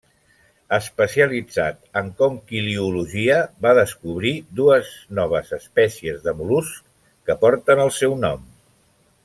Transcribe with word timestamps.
Especialitzat 0.75 1.77
en 2.01 2.09
conquiliologia, 2.21 3.37
va 3.67 3.75
descobrir 3.81 4.33
dues 4.61 4.91
noves 5.21 5.53
espècies 5.61 6.25
de 6.27 6.35
mol·luscs, 6.41 6.81
que 7.29 7.37
porten 7.47 7.87
el 7.89 7.95
seu 8.03 8.21
nom. 8.29 8.51